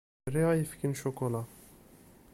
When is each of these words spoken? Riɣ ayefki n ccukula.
Riɣ 0.33 0.47
ayefki 0.49 0.87
n 0.87 0.93
ccukula. 0.97 1.41